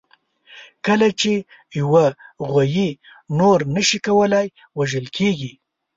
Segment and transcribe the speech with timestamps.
[0.85, 1.33] کله چې
[1.79, 2.05] یوه
[2.49, 2.89] غویي
[3.39, 5.51] نور نه شي کولای، وژل کېږي.